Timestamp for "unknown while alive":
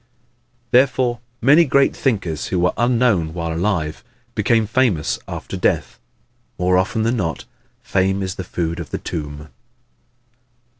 2.75-4.03